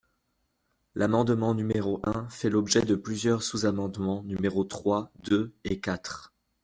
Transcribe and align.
L’amendement 0.95 1.53
numéro 1.53 2.01
un 2.03 2.27
fait 2.27 2.49
l’objet 2.49 2.81
de 2.81 2.95
plusieurs 2.95 3.43
sous-amendements, 3.43 4.23
numéros 4.23 4.63
trois, 4.63 5.11
deux 5.21 5.53
et 5.63 5.79
quatre. 5.79 6.33